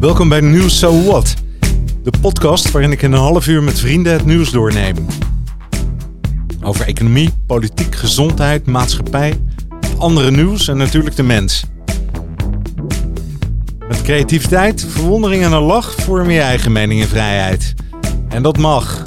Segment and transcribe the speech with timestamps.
[0.00, 1.34] Welkom bij Nieuws So What,
[2.02, 4.96] de podcast waarin ik in een half uur met vrienden het nieuws doorneem.
[6.62, 9.40] Over economie, politiek, gezondheid, maatschappij,
[9.98, 11.64] andere nieuws en natuurlijk de mens.
[13.88, 17.74] Met creativiteit, verwondering en een lach vorm je eigen mening en vrijheid.
[18.28, 19.02] En dat mag.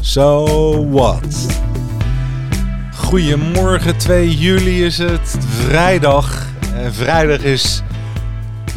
[0.00, 0.44] So
[0.90, 1.46] what?
[2.94, 5.36] Goedemorgen, 2 juli is het,
[5.66, 6.46] vrijdag.
[6.74, 7.82] En vrijdag is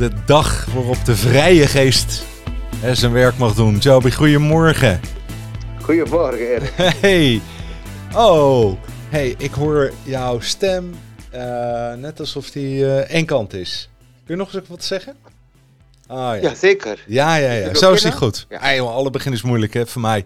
[0.01, 2.25] de dag waarop de vrije geest
[2.79, 3.77] hè, zijn werk mag doen.
[3.77, 4.99] Joby, goedemorgen.
[5.81, 6.73] Goedemorgen, Erik.
[7.01, 7.41] Hey.
[8.15, 8.77] Oh,
[9.09, 10.95] hey, ik hoor jouw stem
[11.31, 13.89] eh, net alsof die eh één kant is.
[14.25, 15.15] Kun je nog eens wat zeggen?
[16.07, 16.49] Ah, ja.
[16.49, 17.03] Ja, zeker.
[17.07, 17.73] Ja, ja, ja.
[17.73, 18.17] Zo is die beginnen?
[18.17, 18.45] goed.
[18.49, 18.79] Ja.
[18.79, 20.25] Alle begin is moeilijk hè, voor mij.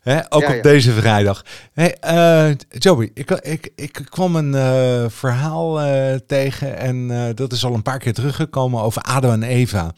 [0.00, 1.44] Hè, ook Ja, op deze vrijdag.
[1.72, 7.64] Hey, eh, Joby, ik, ik, ik kwam een eh, verhaal eh, tegen en dat is
[7.64, 9.92] al een paar keer teruggekomen over Adam en Eva.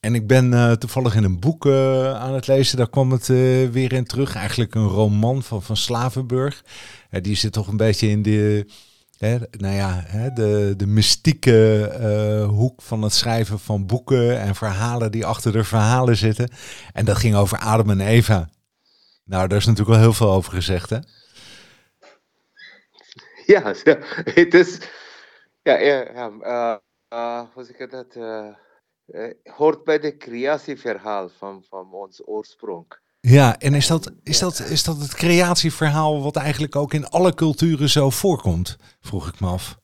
[0.00, 3.26] En ik ben toevallig in een boek aan het lezen, daar kwam het
[3.72, 4.34] weer in terug.
[4.34, 6.62] Eigenlijk een roman van, van Slavenburg.
[7.10, 8.66] Die zit toch een beetje in de,
[9.18, 14.54] hè, nou ja, hè, de, de mystieke eh, hoek van het schrijven van boeken en
[14.54, 16.50] verhalen die achter de verhalen zitten.
[16.92, 18.48] En dat ging over Adam en Eva.
[19.24, 20.98] Nou, daar is natuurlijk al heel veel over gezegd, hè?
[23.46, 23.74] Ja,
[24.24, 24.78] het is.
[25.62, 26.04] Ja, ja,
[26.40, 26.76] eh,
[27.08, 28.16] eh, hoe ik dat?
[29.42, 33.02] hoort bij de creatieverhaal van, van ons oorsprong.
[33.26, 37.34] Ja, en is dat, is, dat, is dat het creatieverhaal wat eigenlijk ook in alle
[37.34, 38.76] culturen zo voorkomt?
[39.00, 39.78] Vroeg ik me af.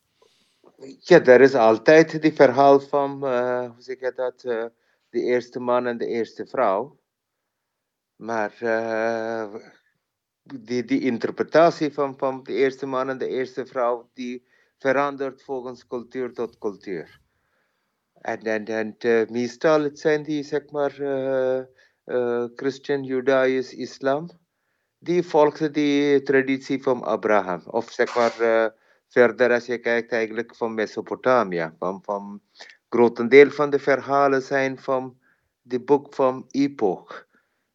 [0.99, 4.43] Ja, er is altijd die verhaal van, eh, hoe zeg je dat?
[4.43, 4.65] eh,
[5.09, 6.99] de eerste man en de eerste vrouw.
[8.15, 9.55] Maar eh,
[10.43, 15.87] die, die interpretatie van, van de eerste man en de eerste vrouw, die verandert volgens
[15.87, 17.19] cultuur tot cultuur.
[18.13, 18.65] En, en,
[18.97, 20.99] en meestal het zijn die, zeg maar,
[22.55, 24.29] Christian, Judaïs, Islam,
[25.01, 27.63] die volgden die traditie van Abraham.
[27.65, 28.69] Of zeg maar, eh,
[29.07, 31.73] verder als je kijkt eigenlijk van Mesopotamië.
[31.79, 32.41] Van, van
[32.89, 35.17] grotendeel van de verhalen zijn van
[35.67, 37.25] het boek van Epoch.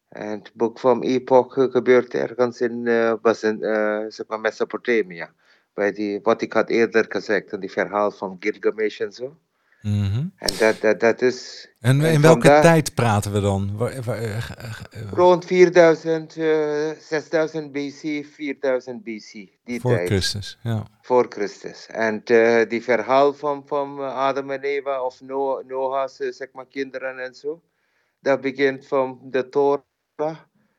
[0.07, 3.59] En het boek van Epoch gebeurt ergens in, eh, was in
[4.11, 5.29] zeg maar Mesopotamië.
[5.73, 9.37] Bij die, wat ik had eerder gezegd, die verhaal van Gilgamesh en zo.
[9.81, 10.25] Mhm.
[10.37, 13.75] En dat, dat, dat is En in welke tijd praten we dan?
[13.79, 19.31] Eh, eh, eh, rond 4000, eh 6000 BC, 4000 BC.
[19.63, 20.07] Die voor tijd.
[20.07, 20.85] Christus, ja.
[21.01, 21.87] voor Christus.
[21.87, 27.19] En eh, die verhaal van, van Adam en Eva of Noah, Noah's zeg maar, kinderen
[27.19, 27.61] en zo,
[28.19, 30.37] dat begint van de Torah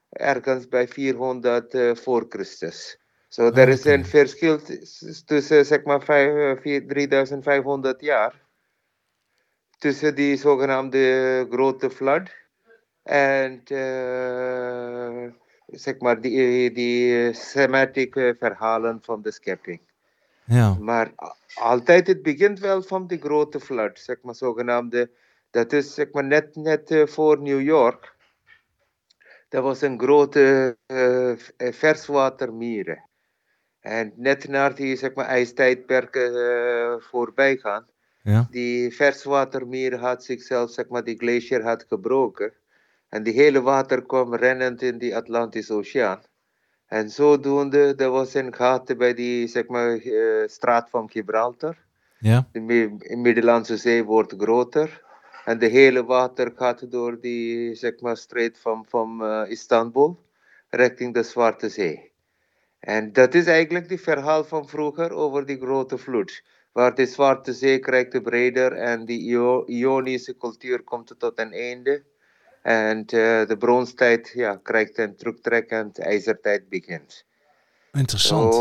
[0.08, 2.98] ergens bij 400 eh, voor Christus.
[3.28, 3.92] Zo, er is Oké.
[3.92, 4.60] een verschil
[5.24, 8.46] tussen zeg maar vijf, eh, vier- 3500 jaar
[9.78, 12.30] tussen die zogenaamde grote flood
[13.02, 15.32] en eh,
[15.66, 19.80] zeg maar die, die Semitic eh, verhalen van de schepping.
[20.44, 20.76] ja.
[20.80, 21.12] Maar
[21.54, 25.10] altijd, het begint wel van de grote flood, zeg maar, zogenaamde.
[25.50, 28.16] Dat is zeg maar net, net eh, voor New York.
[29.48, 31.32] Dat was een grote eh,
[31.72, 33.08] verswatermieren.
[33.80, 37.86] En net na die zeg maar, ijstijdperken eh, voorbij gaan,
[38.28, 38.46] ja.
[38.50, 42.52] die verswatermier had zichzelf, zeg maar, die glacier had gebroken.
[43.08, 46.22] En die hele water kwam rennend in die Atlantische Oceaan.
[46.86, 51.76] En zodoende, er was een gat bij die, zeg maar, eh, straat van Gibraltar.
[52.18, 52.48] ja.
[52.52, 55.02] De Mi- Middellandse Zee wordt groter.
[55.44, 60.18] En de hele water gaat door die, zeg maar, streep van, van eh, Istanbul
[60.70, 62.10] richting de Zwarte Zee.
[62.80, 66.42] En dat is eigenlijk het verhaal van vroeger over die grote vloed.
[66.78, 72.02] Waar de Zwarte Zee krijgt breder en die Io- Ionische cultuur komt tot een einde.
[72.62, 77.24] En eh, de bronstijd ja, krijgt een terugtrek en de ijzertijd begint.
[77.92, 78.54] Interessant.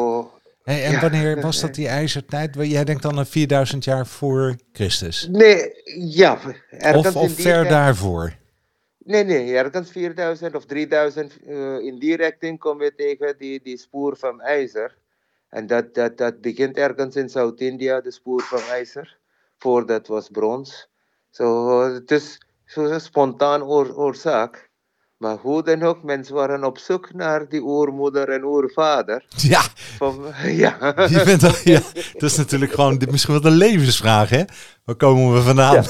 [0.63, 0.99] Hey, en ja.
[0.99, 2.55] wanneer was dat die ijzertijd?
[2.59, 5.27] Jij denkt dan aan 4000 jaar voor Christus.
[5.31, 5.71] nee,
[6.13, 6.39] ja.
[6.95, 8.33] Of, of ver tijd- daarvoor.
[8.97, 13.77] Nee, nee, ergens 4000 of 3000 eh, in die richting kom je tegen die, die
[13.77, 14.97] spoor van ijzer.
[15.49, 19.17] En dat, dat, dat begint ergens in Zuid-India, de spoor van ijzer.
[19.57, 20.89] Voordat was brons.
[21.29, 24.69] Zo, het is zo'n spontaan oor, oorzaak.
[25.17, 29.25] Maar hoe dan ook, mensen waren op zoek naar die oermoeder en oervader.
[29.37, 29.61] Ja,
[29.97, 30.25] Van,
[30.63, 30.93] ja.
[31.09, 31.79] je bent al, ja,
[32.13, 34.43] dat is natuurlijk gewoon dit- misschien wel een levensvraag, hè?
[34.85, 35.73] Waar komen we vandaan?
[35.73, 35.83] Ja.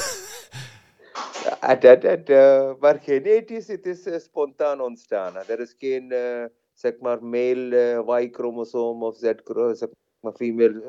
[1.60, 5.36] Ja, dat, dat, eh, maar genetisch, het is eh, spontaan ontstaan.
[5.46, 6.44] Er is geen, eh,
[6.78, 7.76] zeg maar, male
[8.06, 9.32] eh, Y-chromosoom of Z,
[9.72, 9.88] zeg
[10.20, 10.82] maar, female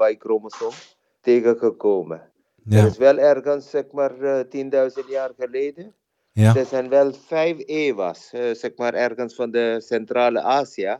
[0.00, 0.72] eh, Y-chromosoom
[1.20, 2.32] tegengekomen.
[2.70, 5.94] Er is wel ergens, zeg maar, uh, 10.000 jaar geleden.
[6.32, 6.56] Ja.
[6.56, 10.98] Er zijn wel vijf Eva's, uh, zeg maar, ergens van de Centrale Azië.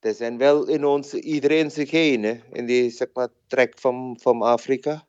[0.00, 4.42] Er zijn wel in ons, iedereen zijn genen, in die, zeg maar, trek van, van
[4.42, 5.06] Afrika.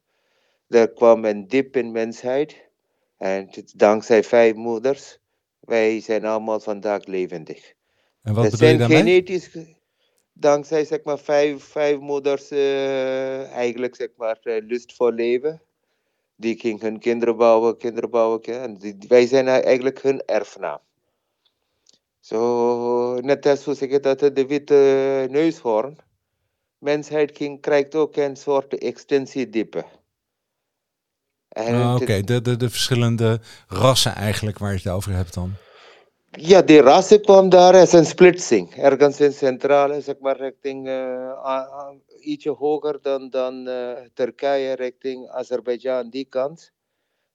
[0.68, 2.70] Er kwam een dip in mensheid.
[3.18, 5.20] En dankzij vijf moeders,
[5.60, 7.74] wij zijn allemaal vandaag levendig.
[8.22, 8.98] En wat er bedoel je zijn daarmee?
[8.98, 9.50] genetisch,
[10.34, 15.62] dankzij zeg maar vijf, vijf moeders uh, eigenlijk zeg maar uh, lust voor leven.
[16.36, 18.44] Die gingen hun kinderen bouwen, kinderen bouwen.
[18.44, 20.80] En die, wij zijn eigenlijk hun erfnaam.
[22.20, 25.98] Zo, net als hoe zeg je dat, de witte neushoorn.
[26.78, 29.86] Mensheid ging, krijgt ook een soort extensiediepe.
[31.50, 32.24] Oh, Oké, okay.
[32.24, 35.54] de, de, de verschillende rassen eigenlijk waar je het over hebt dan.
[36.40, 38.76] Ja, die rassen kwam daar als een splitsing.
[38.76, 41.90] Ergens in centrale, zeg maar, richting uh,
[42.20, 46.72] ietsje hoger dan, dan uh, Turkije, richting Azerbeidzjan, die kant.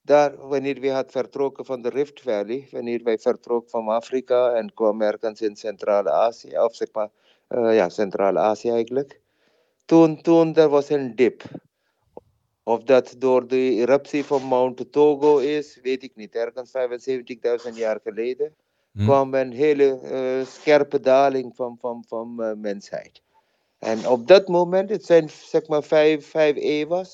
[0.01, 4.73] Daar, wanneer we had vertrokken van de Rift Valley, wanneer wij vertrokken van Afrika en
[4.73, 7.09] kwamen ergens in Centrale Azië, of zeg maar,
[7.49, 9.21] uh, ja, Centrale Azië eigenlijk.
[9.85, 11.43] Toen, toen er was een dip.
[12.63, 16.35] Of dat door de eruptie van Mount Togo is, weet ik niet.
[16.35, 16.71] Ergens
[17.69, 18.55] 75.000 jaar geleden
[18.97, 19.03] hm.
[19.03, 23.21] kwam een hele uh, scherpe daling van, van, van uh, mensheid.
[23.79, 27.05] En op dat moment, het zijn zeg maar vijf, vijf eeuwen,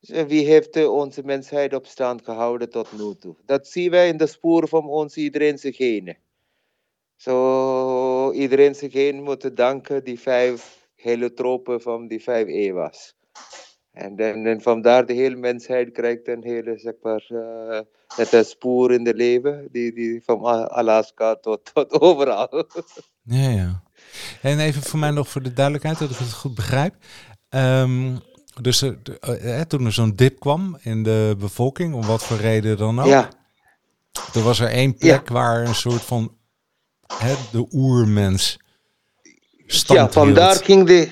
[0.00, 3.36] wie heeft onze mensheid op stand gehouden tot nu toe?
[3.46, 6.16] Dat zien wij in de sporen van ons iedereen zijn genen.
[7.16, 12.90] Zo, iedereen zijn genen moeten danken die vijf hele tropen van die vijf eeuwen.
[13.92, 17.80] En, en, en vandaar de hele mensheid krijgt een hele, zeg maar, uh,
[18.16, 22.66] net een spoor in de leven, die, die van Alaska tot, tot overal.
[23.22, 23.82] Ja, ja.
[24.42, 26.94] En even voor mij nog voor de duidelijkheid, dat ik het goed begrijp.
[27.50, 28.20] Um,
[28.60, 28.92] dus uh,
[29.28, 33.06] uh, toen er zo'n dip kwam in de bevolking, om wat voor reden dan ook.
[33.06, 33.28] Ja.
[34.34, 35.34] Er was er één plek ja.
[35.34, 36.36] waar een soort van
[37.18, 38.58] hè, de oermens
[39.66, 41.10] stand Ja, vandaar ging de,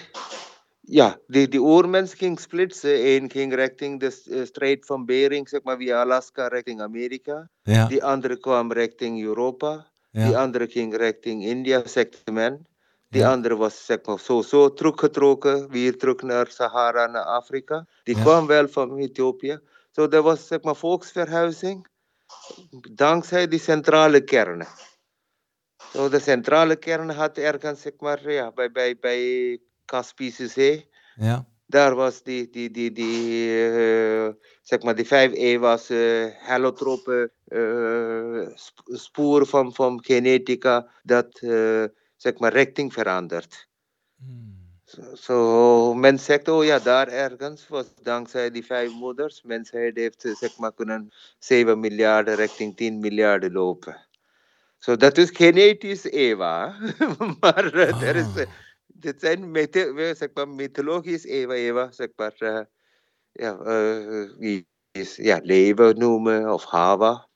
[0.90, 3.06] ja, die, die oermens ging splitsen.
[3.06, 7.48] Eén ging richting de uh, Strait van Bering, zeg maar via Alaska, richting Amerika.
[7.62, 7.86] Ja.
[7.86, 9.86] Die andere kwam richting Europa.
[10.10, 10.26] Ja.
[10.26, 12.66] Die andere ging richting India, zegt men.
[13.08, 13.32] Die Ja.
[13.32, 17.86] andere was zeg maar, zo, zo teruggetrokken, weer terug naar Sahara, naar Afrika.
[18.02, 19.60] Die kwam wel van Ethiopië.
[19.90, 21.86] Zo, dat was zeg maar volksverhuizing,
[22.94, 24.66] dankzij die centrale kernen.
[25.92, 29.60] Zo, de centrale kern had ergens, zeg maar, ja, bij, bij, bij
[29.90, 30.88] Kaspische Zee.
[31.14, 31.46] Ja.
[31.66, 34.28] Daar was die, die, die, die eh,
[34.62, 41.84] zeg maar, die vijf eeuwers uh, heliotrope eh, sp- sporen van, van genetica, dat, eh,
[42.16, 43.68] zeg maar, richting verandert.
[44.16, 44.58] Hmm.
[44.84, 50.24] Zo, zo, men zegt, oh ja, daar ergens was dankzij die vijf moeders, mensheid heeft
[50.24, 54.06] eh, zeg maar kunnen 7 miljarden richting 10 miljarden lopen.
[54.78, 56.76] Zo, dat is genetisch Eva.
[57.40, 58.26] maar uh, er is,
[59.00, 62.60] Uh, dit zijn mythe, zeg maar, mythologisch Eva, Eva, zeg maar, uh,
[63.32, 63.58] ja,
[64.38, 67.28] wie is, ja, leven noemen of Hava.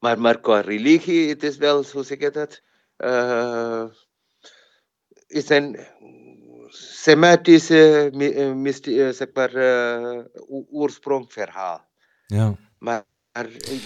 [0.00, 2.62] Maar, maar qua religie, het is wel, hoe zeg je dat?
[5.26, 5.78] is een
[6.70, 8.10] Semitische
[8.54, 9.52] mysti- zeg maar,
[10.70, 11.88] oorsprongverhaal.
[12.26, 12.56] Ja.
[12.78, 13.04] Maar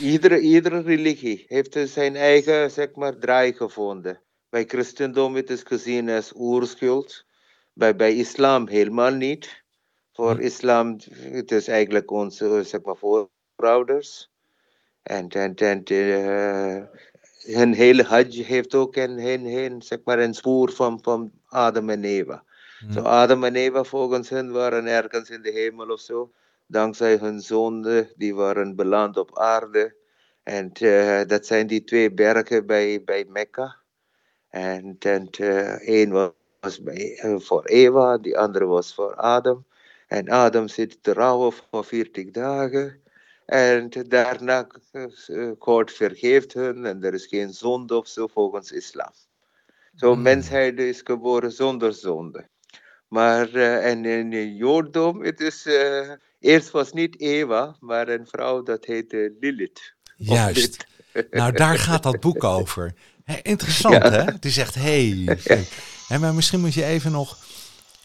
[0.01, 4.23] iedere, iedere religie heeft zijn eigen zeg maar, draai gevonden.
[4.53, 7.25] Bij christendom het is gezien als oerschuld.
[7.73, 9.65] Bij, bij islam helemaal niet.
[10.13, 14.31] Voor islam het is eigenlijk onze zeg maar, voorouders.
[15.03, 16.83] En, en, en uh,
[17.57, 21.91] hun hele hajj heeft ook een, een, een, zeg maar een spoor van, van Adam
[21.91, 22.45] en Eva.
[22.91, 26.33] Zo so Adam en Eva volgens hen waren ergens in de hemel of zo.
[26.67, 29.95] Dankzij hun zonde, die waren beland op aarde.
[30.43, 33.81] En uh, dat zijn die twee bergen bij, bij Mekka.
[34.53, 36.11] En, en uh, één
[36.61, 39.65] was bij, uh, voor Eva, die andere was voor Adam.
[40.07, 43.01] En Adam zit te rouwen voor 40 dagen.
[43.47, 44.67] En daarna
[45.59, 49.11] God vergeeft hun en er is geen zonde of zo volgens islam.
[49.97, 50.23] Zo, Hmm.
[50.23, 52.49] mensheid is geboren zonder zonde.
[53.09, 58.27] Maar uh, en in het Jodendom, het is, uh, eerst was niet Eva, maar een
[58.27, 59.95] vrouw dat heette Lilith.
[60.17, 60.87] Juist.
[61.31, 62.95] nou, daar gaat dat boek over.
[63.25, 64.11] Hey, interessant, ja.
[64.11, 64.25] hè?
[64.41, 65.25] Die zegt, hé.
[65.25, 65.39] Hey,
[66.09, 66.19] hey.
[66.19, 67.39] Maar misschien moet je even nog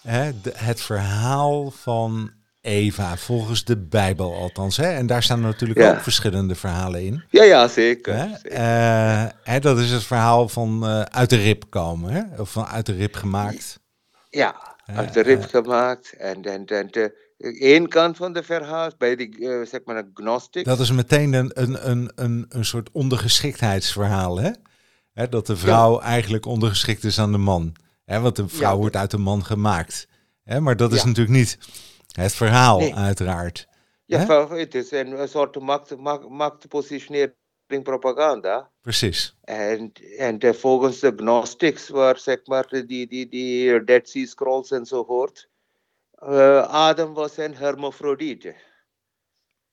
[0.02, 2.32] hè, de, het verhaal van
[2.62, 4.78] Eva, volgens de Bijbel althans.
[4.78, 4.92] Hè?
[4.92, 5.90] En daar staan natuurlijk ja.
[5.90, 7.24] ook verschillende verhalen in.
[7.30, 8.16] Ja, ja, zeker.
[8.16, 8.28] Hè?
[8.28, 8.52] zeker.
[8.52, 12.42] Uh, hè, dat is het verhaal van uh, uit de rib komen, hè?
[12.42, 13.80] of van uit de rib gemaakt.
[14.30, 16.14] Ja, uit de rib uh, gemaakt.
[16.18, 17.26] En, en, en de,
[17.60, 20.66] één kant van de verhaal, bij de, zeg maar, gnostics.
[20.66, 24.52] Dat is meteen een, een, een, een, een soort ondergeschiktheidsverhaal, hè?
[25.18, 27.76] Hè dat de vrouw eigenlijk ondergeschikt is aan de man.
[28.06, 30.08] Hè, want de vrouw wordt uit de man gemaakt.
[30.44, 31.58] Hè, maar dat is natuurlijk niet
[32.12, 33.68] het verhaal, uiteraard.
[34.06, 37.34] Ja, het is een soort macht, macht, machtpositionering
[37.84, 38.72] propaganda.
[38.82, 39.38] Precies.
[39.42, 45.50] En, en volgens de Gnostics, waar zeg maar die, die, die Dead Sea Scrolls enzovoort,
[46.24, 48.56] uh, Adam was een hermafrodiete.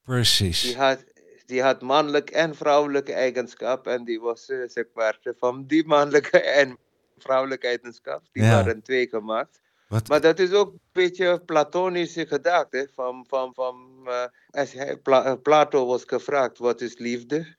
[0.03, 0.63] Precies.
[0.63, 1.05] Die had,
[1.47, 6.41] die had mannelijke en vrouwelijke eigenschap en die was uh, zeg maar van die mannelijke
[6.61, 6.79] en
[7.19, 9.61] vrouwelijke eigenschap, die waren twee gemaakt.
[9.89, 10.09] Wat?
[10.09, 12.89] Maar dat is ook een beetje platonische gedachte.
[12.95, 17.57] Van, van, van, uh, als hij, Pla Plato was gevraagd, wat is liefde?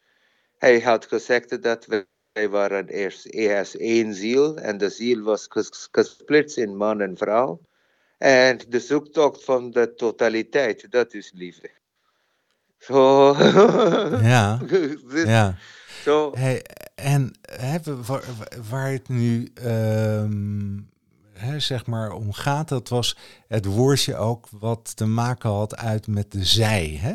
[0.58, 5.48] Hij had gezegd dat wij waren eerst, eerst één ziel en de ziel was
[5.92, 7.62] gesplitst in man en vrouw.
[8.18, 11.70] En de zoektocht van de totaliteit, dat is liefde.
[12.86, 13.36] Zo.
[14.34, 14.60] ja.
[15.26, 15.56] ja.
[16.04, 16.32] Zo.
[16.36, 16.66] Hey,
[16.96, 18.24] en hebben, waar,
[18.70, 20.90] waar het nu um,
[21.34, 26.08] hè, zeg maar om gaat, dat was het woordje ook wat te maken had uit
[26.08, 27.00] met de zij.
[27.02, 27.14] Hè?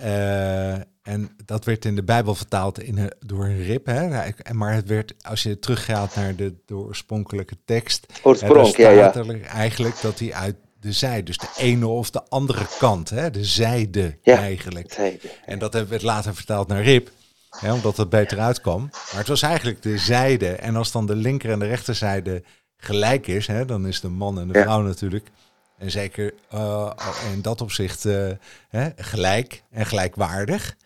[0.00, 3.86] Uh, en dat werd in de Bijbel vertaald in door een rib.
[3.86, 4.30] Hè?
[4.52, 9.12] Maar het werd, als je teruggaat naar de, de oorspronkelijke tekst, Oorsprong, ja, ja.
[9.40, 13.30] eigenlijk dat hij uit de zij, dus de ene of de andere kant, hè?
[13.30, 14.92] de zijde ja, eigenlijk.
[14.92, 15.30] Zijde.
[15.44, 17.10] En dat werd later vertaald naar rib,
[17.50, 18.80] hè, omdat het beter uitkwam.
[18.90, 20.48] Maar het was eigenlijk de zijde.
[20.48, 22.42] En als dan de linker en de rechterzijde
[22.76, 25.30] gelijk is, hè, dan is de man en de vrouw natuurlijk.
[25.78, 26.90] En zeker uh,
[27.32, 28.30] in dat opzicht uh,
[28.68, 30.76] hè, gelijk en gelijkwaardig.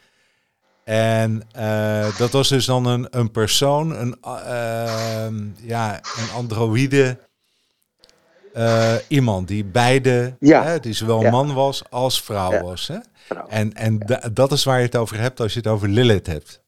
[0.85, 4.17] En uh, dat was dus dan een, een persoon, een,
[5.61, 7.19] ja, een androïde
[8.59, 10.63] uh, iemand die beide, ja.
[10.63, 11.31] hè, die zowel ja.
[11.31, 12.63] man was als vrouw ja.
[12.63, 12.89] was.
[12.89, 12.99] Hè?
[13.13, 13.47] Vrouw.
[13.47, 13.99] En, en
[14.33, 16.63] dat is waar je het over hebt als je het over Lilith hebt.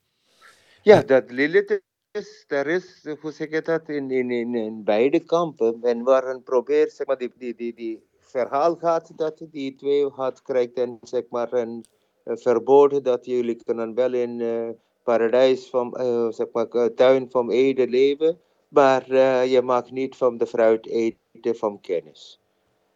[0.82, 1.80] Ja, dat Lilith
[2.10, 5.78] is, daar is, hoe zeg je dat, in, in, in, in beide kampen.
[5.82, 10.08] En waar een probeert, zeg maar, die, die, die, die verhaal gaat dat die twee
[10.08, 11.84] had, krijgt en zeg maar een
[12.24, 14.68] verboden dat jullie kunnen wel in uh,
[15.02, 20.38] paradijs van, uh, zeg maar, tuin van Ede leven, maar uh, je mag niet van
[20.38, 22.40] de fruit eten van kennis.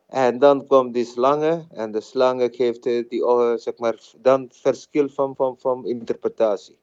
[0.06, 3.22] En dan komt die slangen en de slangen geeft die,
[3.56, 6.78] zeg maar, dan verschil van, van, van interpretatie.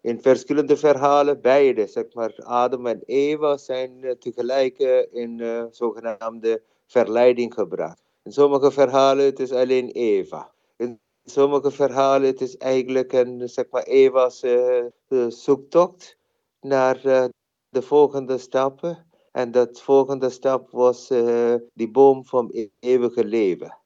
[0.00, 4.78] In verschillende verhalen, beide, zeg maar, Adam en Eva zijn tegelijk
[5.12, 8.02] in zogenaamde verleiding gebracht.
[8.22, 10.52] In sommige verhalen het is alleen Eva.
[10.76, 14.84] In sommige verhalen het is eigenlijk een, zeg maar, Eva's uh,
[15.28, 16.16] zoektocht
[16.60, 17.24] naar uh,
[17.68, 19.06] de volgende stappen.
[19.32, 23.78] En dat volgende stap was uh, die boom van e-, eeuwige leven.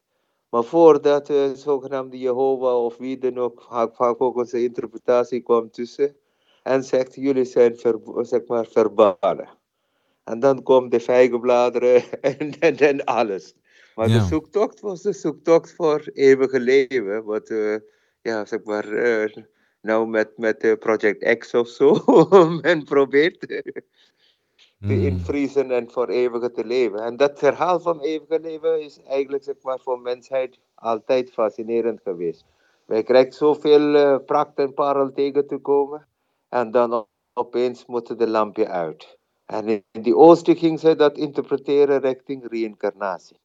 [0.48, 6.16] Maar voordat de zogenaamde Jehovah of wie dan ook, vaak ook onze interpretatie kwam tussen.
[6.62, 9.48] En zegt, jullie zijn ver, zeg maar, verbannen.
[10.24, 13.54] En dan komen de vijgenbladeren en, en, en alles.
[13.94, 14.18] Maar ja.
[14.18, 17.24] de zoektocht was de zoektocht voor eeuwige leven.
[17.24, 17.76] Wat, uh,
[18.22, 18.86] ja, zeg maar,
[19.80, 22.00] nou met, met Project X of zo,
[22.62, 23.62] men probeert
[24.86, 26.98] te invriezen en voor eeuwige te leven.
[26.98, 32.44] En dat verhaal van eeuwige leven is eigenlijk, zeg maar, voor mensheid altijd fascinerend geweest.
[32.84, 36.06] Wij krijgen zoveel uh, pracht en parel tegen te komen.
[36.48, 39.18] En dan opeens moeten de lampje uit.
[39.46, 43.36] En in die oosten ging ze dat interpreteren richting reïncarnatie.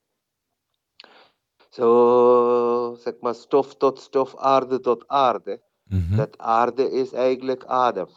[1.70, 5.62] Zo, zeg maar, stof tot stof, aarde tot aarde.
[5.84, 6.18] Mm -hmm.
[6.18, 8.08] Dat aarde is eigenlijk adem.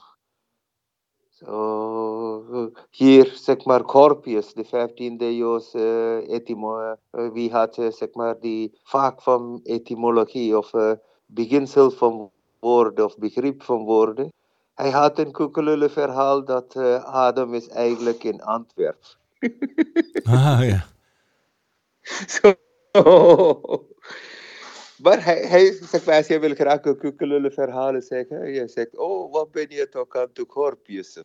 [1.45, 8.09] Zo, hier, zeg maar, Corpius, de 15e eeuwse uh, etymologie, uh, wie had, uh, zeg
[8.13, 10.93] maar, die vaak van etymologie of uh,
[11.27, 12.31] beginsel van
[12.61, 14.33] woorden of begrip van woorden.
[14.75, 19.09] Hij had een koekelullen verhaal dat uh, Adam is eigenlijk in Antwerpen.
[20.25, 20.85] ah, ja.
[22.27, 22.55] Zo.
[25.03, 26.81] Maar hij, hij zegt, als je wil graag
[27.53, 31.23] verhalen zeggen, je zegt, oh, wat ben je toch aan het Gorpius.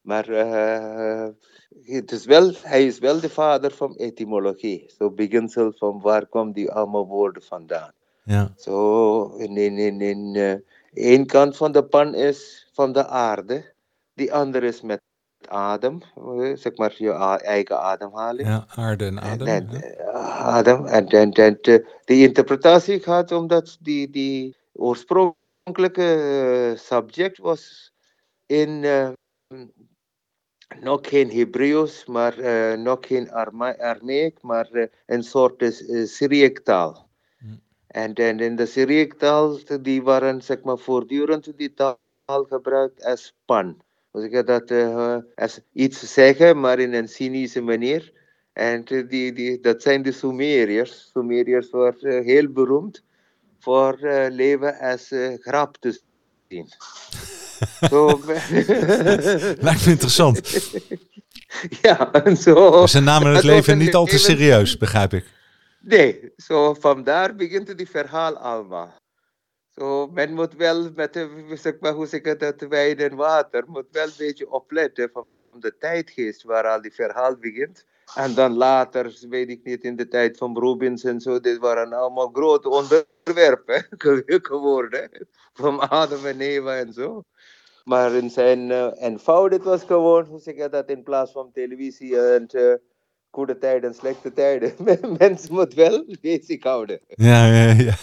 [0.00, 1.28] Maar uh,
[1.84, 4.92] het is wel, hij is wel de vader van etymologie.
[4.98, 7.92] Zo beginsel van waar komen die allemaal woorden vandaan.
[8.24, 8.52] Ja.
[8.56, 10.54] Zo, in, in, in, in uh,
[10.92, 13.72] één kant van de pan is van de aarde,
[14.14, 15.00] die andere is met
[15.48, 15.98] adem,
[16.54, 17.10] zeg maar je
[17.42, 18.48] eigen ademhaling.
[18.48, 19.46] Ja, aarde en adem.
[19.46, 19.98] En, en,
[20.32, 20.86] adem.
[20.86, 27.92] En, en, en de, interpretatie gaat omdat die, die oorspronkelijke subject was
[28.46, 29.08] in uh,
[30.80, 33.30] nog geen Hebreeuws, maar uh, nog geen
[33.78, 37.08] Armeek, maar uh, een soort uh, Syriëk taal.
[37.38, 37.60] Hmm.
[37.86, 43.34] En, en in de Syriëk taal, die waren zeg maar voortdurend die taal gebruikt als
[43.44, 43.82] pan.
[44.14, 44.70] Dus ik dat
[45.34, 48.12] als iets zeggen, maar in een cynische manier.
[48.52, 51.10] En die, die, dat zijn de Sumeriërs.
[51.12, 53.02] Sumeriërs waren heel beroemd
[53.58, 53.98] voor
[54.30, 56.00] leven als grap te
[56.48, 56.68] zien.
[57.90, 58.20] Zo...
[59.60, 60.40] Lijkt me interessant.
[61.82, 62.86] Ja, en zo...
[62.86, 65.24] Ze namen het leven niet al te serieus, begrijp ik.
[65.80, 69.03] Nee, zo vandaar begint die verhaal allemaal.
[69.76, 74.06] Zo, men moet wel met zeg maar, hoe zeg dat, wijn en water, moet wel
[74.06, 75.26] een beetje opletten van
[75.60, 77.84] de tijdgeest waar al die verhaal begint.
[78.14, 81.92] En dan later, weet ik niet, in de tijd van Rubens en zo, dit waren
[81.92, 83.86] allemaal grote onderwerpen
[84.48, 85.10] geworden.
[85.52, 87.24] Van Adam en Eva en zo.
[87.84, 91.52] Maar in zijn uh, eenvoud, het was gewoon, hoe zeg je dat, in plaats van
[91.52, 92.74] televisie en uh,
[93.30, 94.74] goede tijden en slechte tijden.
[95.18, 97.00] Mensen moeten wel bezig houden.
[97.06, 97.94] Ja, ja, ja.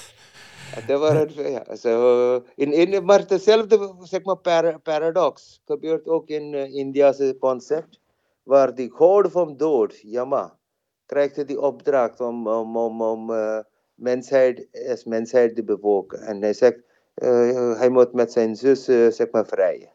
[0.88, 6.54] Dat waren, ja, zo, in, in, maar hetzelfde zeg maar, par, paradox gebeurt ook in
[6.54, 8.00] uh, Indiase concept,
[8.44, 10.58] waar die god van dood, Yama,
[11.06, 13.60] krijgt die opdracht om, om, om, om uh,
[13.96, 16.20] mensheid, als mensheid te bevolken.
[16.22, 16.80] En hij zegt,
[17.16, 18.84] uh, hij moet met zijn zus
[19.16, 19.90] zeg maar vrijen.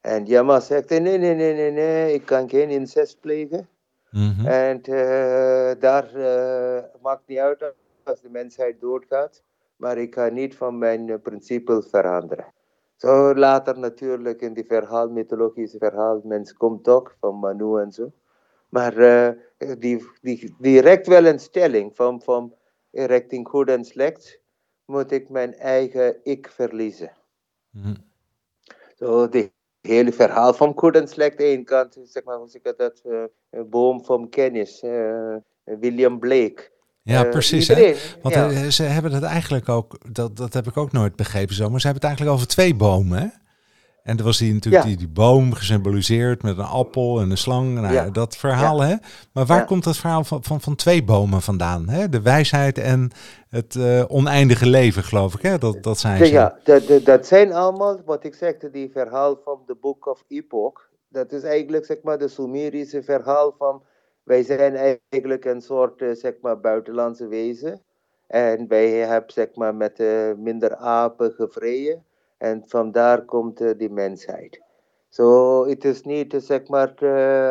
[0.00, 3.68] En Yama zegt, nee, nee, nee, nee, nee, ik kan geen incest plegen.
[4.10, 4.46] Mm -hmm.
[4.46, 4.82] En
[5.78, 6.10] daar
[7.02, 9.42] maakt niet uit als de mensheid doodgaat,
[9.76, 12.52] maar ik ga niet van mijn principes veranderen.
[12.96, 18.12] Zo later natuurlijk in die verhaal, mythologische verhaal, mens komt toch van Manu en zo.
[18.68, 18.94] Maar
[19.78, 22.54] die, die, direct wel een stelling van, van
[22.90, 24.40] richting goed en slecht
[24.84, 27.12] moet ik mijn eigen ik verliezen.
[27.70, 27.96] Mm.
[28.94, 29.50] Zo, de
[29.80, 33.24] hele verhaal van goed en slecht één kant, zeg maar, hoe zeg ik dat, uh,
[33.66, 36.70] boom van kennis, uh, William Blake.
[37.04, 37.68] Ja, uh, precies.
[37.68, 38.70] Iedereen, Want ja.
[38.70, 41.86] ze hebben het eigenlijk ook, dat, dat heb ik ook nooit begrepen zo, maar ze
[41.86, 43.26] hebben het eigenlijk over twee bomen, hè?
[44.02, 47.74] En er was die natuurlijk die, die boom gesymboliseerd met een appel en een slang.
[47.74, 48.10] Nou, ja.
[48.10, 48.94] Dat verhaal, hè?
[49.32, 51.88] Maar waar komt dat verhaal van, van, van twee bomen vandaan?
[51.88, 52.08] Hè?
[52.08, 53.10] De wijsheid en
[53.48, 55.58] het uh, oneindige leven, geloof ik, hè?
[55.58, 56.32] Dat, dat zijn ze.
[56.32, 60.88] Ja, dat, dat zijn allemaal, wat ik zeg, die verhaal van de Book of Epoch.
[61.08, 63.82] Dat is eigenlijk, zeg maar, de Sumerische verhaal van...
[64.24, 67.82] Wij zijn eigenlijk een soort, uh, zeg maar, buitenlandse wezen.
[68.26, 72.04] En wij hebben, zeg maar, met uh, minder apen gevreden.
[72.38, 74.62] En vandaar komt uh, die mensheid.
[75.08, 76.94] Zo, so, het is niet, zeg maar,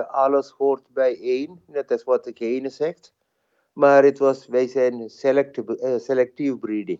[0.07, 3.13] alles hoort bij één, net als wat de gene zegt.
[3.73, 5.09] Maar het was, wij zijn
[5.99, 6.99] selectief breeding.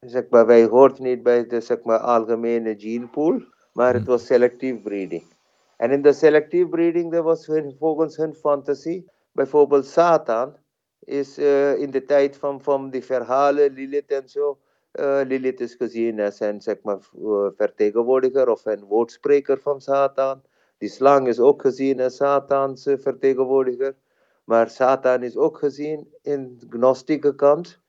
[0.00, 3.42] zeg maar, wij hoort niet bij de zeg maar, algemene genepool,
[3.72, 5.37] maar het was selectief breeding.
[5.78, 10.56] En in de selectief breeding, dat was volgens hun fantasie, bijvoorbeeld Satan,
[10.98, 11.38] is
[11.78, 14.58] in de tijd van, van die verhalen, Lilith en zo,
[14.92, 20.42] uh, Lilith is gezien als een zeg maar, uh, vertegenwoordiger of een woordspreker van Satan.
[20.78, 23.96] Die slang is ook gezien als Satans uh, vertegenwoordiger.
[24.44, 27.80] Maar Satan is ook gezien in de gnostieke kant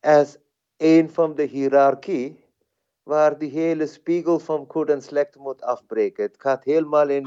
[0.00, 0.38] als
[0.76, 2.44] een van de hiërarchie
[3.06, 6.24] waar die hele spiegel van goed en slecht moet afbreken.
[6.24, 7.26] Het gaat helemaal in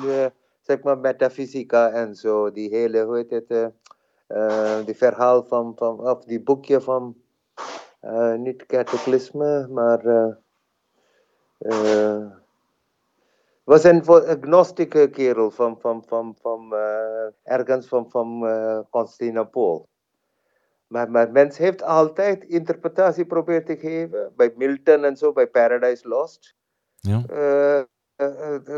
[0.61, 2.51] zeg maar metafysica en zo.
[2.51, 3.71] Die hele, hoe heet het,
[4.85, 7.15] die verhaal van, van of die boekje van
[8.01, 10.35] uh, niet cataclysme, maar uh,
[11.59, 12.31] uh,
[13.63, 16.73] was een agnostieke kerel van, van, van, van
[17.43, 18.39] ergens van, van
[18.89, 19.85] Constantinople.
[20.89, 24.33] Maar, maar mens heeft altijd interpretatie proberen te geven.
[24.35, 26.55] Bij Milton en zo, bij Paradise Lost.
[26.95, 27.21] Ja.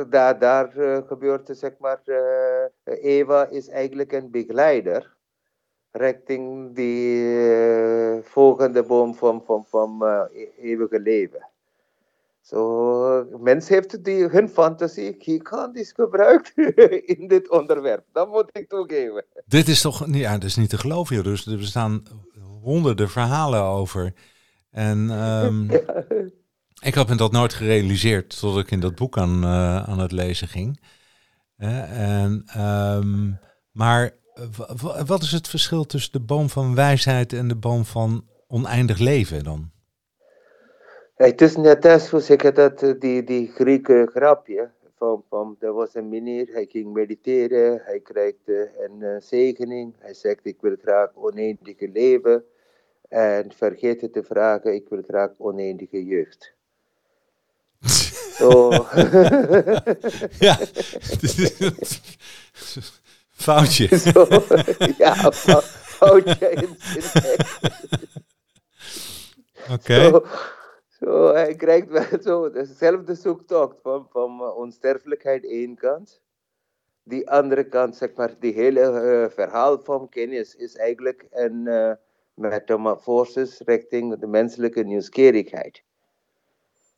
[0.09, 0.71] daar, daar
[1.07, 2.01] gebeurt zeg maar,
[2.83, 5.15] Eva is eigenlijk een begeleider
[5.91, 10.23] richting die volgende boom van, van, van uh,
[10.57, 11.50] eeuwige leven.
[12.41, 12.55] Zo,
[13.31, 16.51] so, mens heeft die, hun fantasie gigantisch gebruikt
[17.17, 18.05] in dit onderwerp.
[18.11, 19.25] Dat moet ik toegeven.
[19.45, 21.23] Dit is toch ja, dat is niet te geloven.
[21.23, 22.03] Dus er bestaan
[22.61, 24.13] honderden verhalen over.
[24.71, 26.03] En um, ja.
[26.81, 30.11] ik had me dat nooit gerealiseerd tot ik in dat boek aan, uh, aan het
[30.11, 30.81] lezen ging.
[31.57, 33.39] en, um,
[33.71, 34.19] maar
[35.05, 39.43] wat is het verschil tussen de boom van wijsheid en de boom van oneindig leven
[39.43, 39.71] dan?
[41.21, 44.71] Het is net als, hoe zeg je dat, eh, die, die Grieke grapje.
[44.97, 49.95] Van, van, er was een meneer, hij ging mediteren, hij kreeg een uh, zegening.
[49.99, 52.43] Hij zegt, ik wil graag oneindige leven.
[53.09, 56.53] En vergeet te vragen, ik wil graag oneindige jeugd.
[58.35, 58.69] Zo.
[60.47, 60.57] ja.
[63.45, 63.97] Foutje.
[63.97, 64.27] Zo,
[64.97, 66.77] ja, fou- foutje in.
[69.73, 70.21] Oké.
[71.01, 76.21] Zo, hij krijgt wel zo dezelfde zoektocht van, van uh, onsterfelijkheid één kant.
[77.03, 81.91] Die andere kant, zeg maar, die hele eh, verhaal van kennis is eigenlijk een uh,
[82.33, 85.83] metamorfosis richting de menselijke nieuwsgierigheid.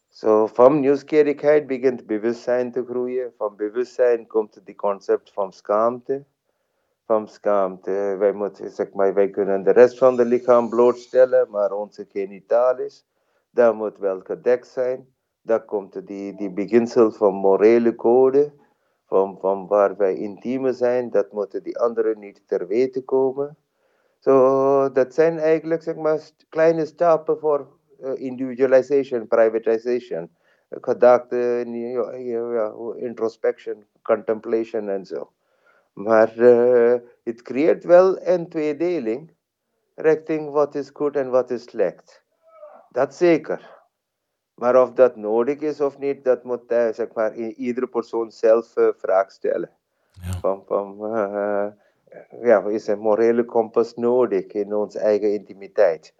[0.09, 3.33] Zo, van nieuwsgierigheid begint bewustzijn te groeien.
[3.37, 6.25] Van bewustzijn komt het concept van schaamte.
[7.05, 11.71] Van schaamte, wij, moeten, zeg maar, wij kunnen de rest van het lichaam blootstellen, maar
[11.71, 13.05] onze genitalis,
[13.53, 15.07] dat moet wel gedekt zijn.
[15.41, 18.53] Dan komt die, die beginsel van morele code,
[19.05, 23.57] van, van waar wij intieme zijn, dat moeten die anderen niet ter weten komen.
[24.19, 27.67] Zo, dat zijn eigenlijk zeg maar, kleine stappen voor
[27.99, 30.29] uh, individualization, privatization,
[30.69, 31.63] gedachte,
[32.95, 35.31] introspection, contemplation en zo.
[35.93, 39.35] Maar uh, het creëert wel een tweedeling
[39.95, 42.22] richting wat is goed en wat is slecht.
[42.93, 43.82] Dat zeker.
[44.53, 48.77] Maar of dat nodig is of niet, dat moet uh, zeg maar, iedere persoon zelf
[48.77, 49.71] uh, vraag stellen.
[50.12, 50.39] Ja.
[50.39, 50.97] Van, van,
[52.41, 56.13] ja, is een morele kompas nodig in onze eigen intimiteit?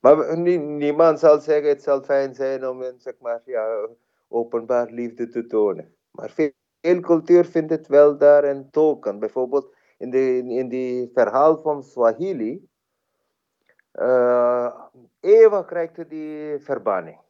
[0.00, 3.88] Maar niemand zal zeggen het zal fijn zijn om een, zeg maar, ja,
[4.28, 5.94] openbaar liefde te tonen.
[6.10, 9.18] Maar veel, veel cultuur vindt het wel daar een token.
[9.18, 12.68] Bijvoorbeeld in die, in die verhaal van Swahili.
[13.98, 14.72] Uh,
[15.20, 17.20] Eva krijgt die verbanning.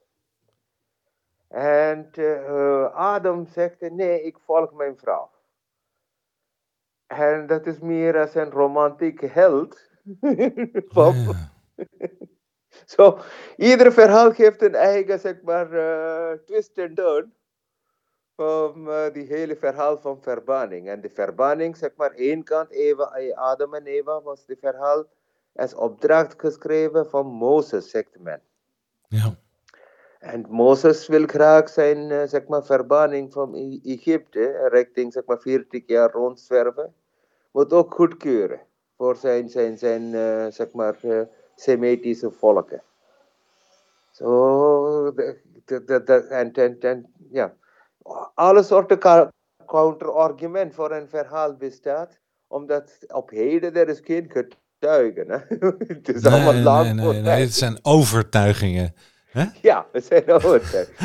[1.49, 5.31] En uh, Adam zegt, nee, ik volg mijn vrouw.
[7.07, 9.91] En dat is meer als een romantieke held.
[12.95, 13.19] Zo,
[13.57, 17.35] ieder verhaal geeft een eigen, zeg maar, uh, twist en turn.
[18.37, 20.89] Van uh, die hele verhaal van verbanning.
[20.89, 25.07] En de verbanning, zeg maar, één kant, Eva, Adam en Eva, was de verhaal
[25.57, 28.41] als opdracht geschreven van Mozes, zegt men.
[29.09, 29.37] Ja.
[30.19, 35.83] En Mozes wil graag zijn, uh, zeg maar, verbanning van Egypte, richting, zeg maar, 40
[35.87, 36.95] jaar rondzwerven,
[37.51, 38.61] moet ook goedkeuren
[38.97, 40.13] voor zijn, zijn, zijn
[40.53, 40.97] zeg maar,
[41.55, 42.83] Semitische volken.
[44.11, 45.13] Zo,
[45.67, 47.55] en, en, en, ja,
[48.35, 48.99] alle soorten
[49.67, 54.29] counterargument voor een verhaal bestaat, omdat op heden er is geen
[54.79, 55.31] getuigen.
[55.31, 55.39] Hè?
[55.95, 58.95] het is Nee, allemaal nee, het zijn overtuigingen.
[59.63, 61.01] Ja, we zijn overtuigd.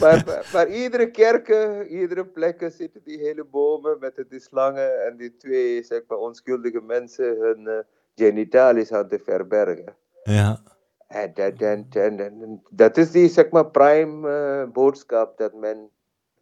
[0.00, 1.48] maar, maar, maar iedere kerk,
[1.88, 6.80] iedere plek zitten die hele bomen met die slangen en die twee zeg maar, onschuldige
[6.80, 7.78] mensen hun uh,
[8.14, 9.94] genitalies aan te verbergen.
[10.22, 10.60] Ja.
[11.06, 15.90] En dat, en, en, en, dat is die zeg maar, prime uh, boodschap dat men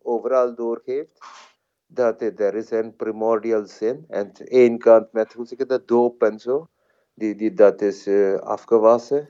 [0.03, 1.19] overal doorgeeft.
[1.87, 4.05] Dat er is een primordial sin.
[4.09, 6.69] En één kant met, hoe zeg je dat, doop en zo.
[7.15, 9.29] Die, die, dat is uh, afgewassen.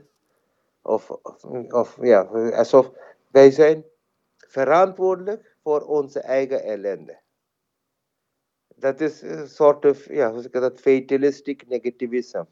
[0.82, 2.20] Of, of, of ja,
[2.50, 2.90] alsof
[3.30, 3.84] wij zijn
[4.36, 7.18] verantwoordelijk voor onze eigen ellende.
[8.76, 12.42] Dat is een soort of, ja, hoe zeg je dat, fatalistic negativism.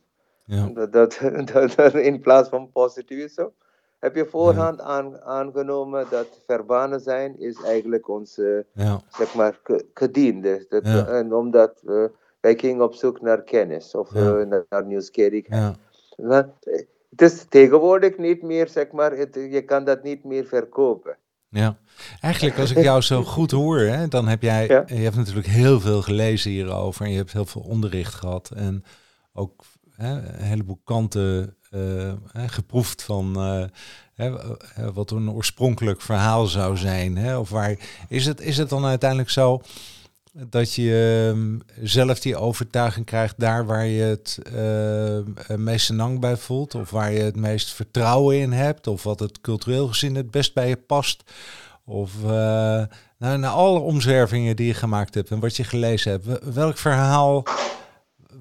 [0.44, 0.66] Ja.
[0.66, 0.92] Dat,
[1.52, 3.52] dat, dat, in plaats van positivisme
[3.98, 9.00] heb je voorhand aan, aangenomen dat verbannen zijn is eigenlijk onze, Ja.
[9.08, 9.60] zeg maar,
[9.94, 10.66] gediende.
[10.68, 11.06] Dat, Ja.
[11.06, 12.10] En omdat we,
[12.42, 14.20] wij gingen op zoek naar kennis of Ja.
[14.20, 15.62] uh, naar, naar nieuwsgierigheid.
[16.16, 16.24] Ja.
[16.26, 16.48] Maar
[17.10, 21.16] het is tegenwoordig niet meer, zeg maar, het, je kan dat niet meer verkopen.
[21.48, 21.76] Ja,
[22.20, 24.84] eigenlijk als ik jou zo goed hoor, hè, dan heb jij, Ja.
[24.86, 28.84] je hebt natuurlijk heel veel gelezen hierover en je hebt heel veel onderricht gehad en
[29.32, 29.64] ook
[29.96, 33.64] hè, een heleboel kanten eh, geproefd van eh,
[34.14, 37.16] hè, eh, wat een oorspronkelijk verhaal zou zijn.
[37.16, 37.76] Hè, of waar,
[38.08, 39.60] is, het, is het dan uiteindelijk zo
[40.32, 46.36] dat je ehm, zelf die overtuiging krijgt daar waar je het eh, meest senang bij
[46.36, 50.30] voelt, of waar je het meest vertrouwen in hebt, of wat het cultureel gezien het
[50.30, 51.22] best bij je past?
[51.84, 52.30] Of uh,
[53.18, 56.76] nou, na alle omzwervingen die je gemaakt hebt en wat je gelezen hebt, wel- welk
[56.76, 57.44] verhaal,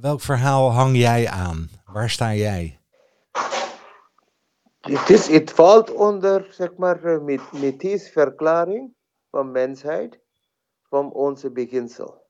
[0.02, 1.70] welk verhaal hang jij aan?
[1.86, 2.80] Waar sta jij?
[4.82, 7.40] Het, is, het valt onder, zeg maar, eh,
[8.12, 8.94] verklaring
[9.30, 10.21] van mensheid,
[10.92, 12.22] van onze beginsel.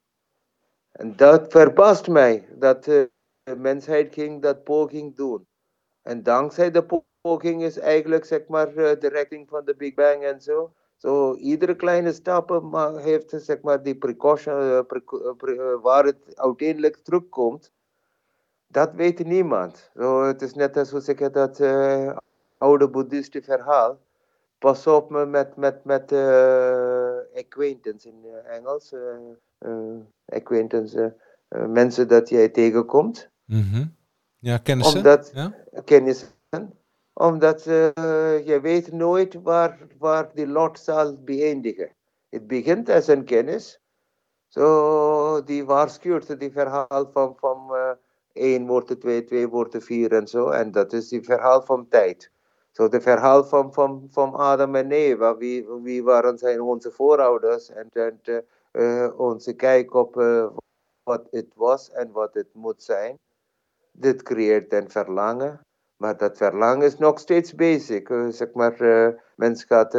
[0.91, 3.03] En dat verbaast mij, dat eh,
[3.43, 5.47] de mensheid ging dat poging doen.
[6.01, 9.93] En dankzij de po- poging is eigenlijk, zeg maar, eh, de richting van de Big
[9.93, 10.73] Bang en zo.
[10.97, 12.49] Zo, iedere kleine stap
[12.95, 17.71] heeft, zeg maar, die precaution, eh, eh, eh, waar het uiteindelijk terugkomt.
[18.67, 19.89] Dat weet niemand.
[19.95, 22.17] Zo, het is net als, je dat, eh,
[22.57, 23.99] oude boeddhistische verhaal.
[24.59, 26.90] Pas op me met, met, met, eh,
[27.35, 28.93] acquaintance in Engels.
[30.25, 31.15] acquaintance,
[31.49, 33.29] mensen dat jij tegenkomt.
[33.45, 33.95] Mm
[34.39, 34.97] Ja, kennissen.
[34.97, 35.55] Omdat, ja?
[35.85, 36.29] Kennissen.
[37.13, 41.95] Omdat je weet nooit waar, waar die lot zal beëindigen.
[42.29, 43.79] Het begint als een kennis.
[44.47, 47.71] Zo, die waarschuwt die verhaal van, van
[48.33, 50.49] 1 wordt 2, 2 wordt 4 en zo.
[50.49, 52.31] En dat is die verhaal van tijd.
[52.81, 55.37] Zo, de verhaal van, van, van Adam en Eva.
[55.37, 57.69] Wie, wie waren zijn onze voorouders?
[57.69, 58.21] En, en
[58.71, 60.47] uh, onze kijk op uh,
[61.03, 63.19] wat het was en wat het moet zijn.
[63.91, 65.59] Dit creëert een verlangen.
[65.97, 68.07] Maar dat verlangen is nog steeds basic.
[68.29, 68.75] Zeg maar,
[69.35, 69.91] mensen gaat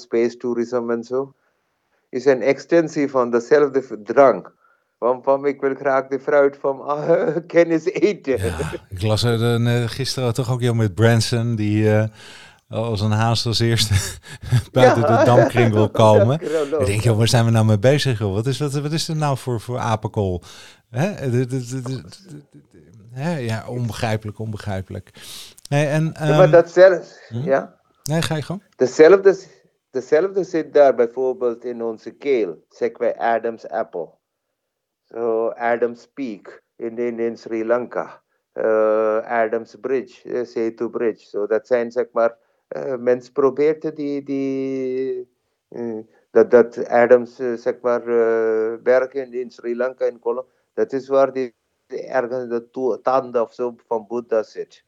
[0.00, 1.32] space tourism en zo.
[2.08, 4.52] Is een extensie van dezelfde drang.
[5.00, 8.38] Van, ik wil graag de fruit van uh, kennis eten.
[8.38, 8.56] Ja,
[8.88, 12.04] ik las er uh, gisteren toch ook heel met Branson, die uh,
[12.68, 13.94] als een haast als eerste
[14.72, 16.40] buiten ja, de damkring wil komen.
[16.78, 18.18] ik denk, joh, waar zijn we nou mee bezig?
[18.18, 18.34] Joh?
[18.34, 20.42] Wat, is, wat, wat is er nou voor, voor apenkool?
[20.90, 21.30] Hè?
[21.30, 22.02] De, de, de,
[23.10, 23.38] Hè?
[23.38, 25.10] Ja, onbegrijpelijk, onbegrijpelijk.
[25.68, 27.42] Nee, en, um, ja, maar dat zelf, hm?
[27.42, 27.74] ja?
[28.02, 28.62] Nee, ga je gewoon.
[28.76, 29.36] Dezelfde,
[29.90, 34.18] dezelfde zit daar bijvoorbeeld in onze keel, zeggen wij Adam's apple.
[35.12, 38.20] So Adam's Peak in, in, in Sri Lanka.
[38.56, 41.26] Uh, Adam's Bridge, uh, Setu Bridge.
[41.26, 42.36] So zijn zeg maar,
[42.76, 45.28] uh, mensen probeert die, die
[46.30, 48.02] dat, dat Adams zeg maar
[48.82, 51.54] bergen in Sri Lanka en Colombia, dat is waar die
[51.88, 54.84] ergens de tanden of zo van Boeddha zit.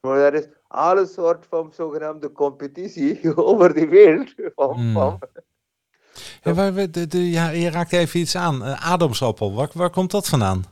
[0.00, 4.34] Maar er is alle soort van zogenaamde competitie over de wereld.
[4.54, 4.92] Van, mm.
[4.92, 5.18] van,
[6.42, 8.62] ja, waar we, de, de, ja, je raakt even iets aan.
[8.62, 10.64] Uh, Adamsappel, waar, waar komt dat vandaan?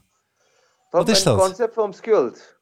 [0.90, 1.36] Wat is dat?
[1.36, 2.58] Het concept van schuld.